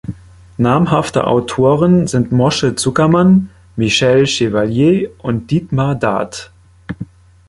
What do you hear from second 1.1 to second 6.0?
Autoren sind Moshe Zuckermann, Michel Chevalier und Dietmar